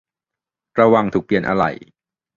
[0.79, 1.71] ระวังถูกเปลี่ยนอะไหล่